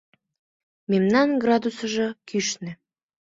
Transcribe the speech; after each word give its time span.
—Мемнан 0.91 1.29
градусыжо 1.43 2.07
кӱшнӧ. 2.27 2.71